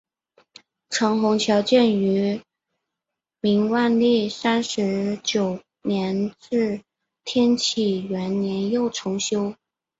[0.89, 2.41] 长虹桥建于
[3.39, 6.81] 明万历三十九年至
[7.23, 9.53] 天启元年又重修。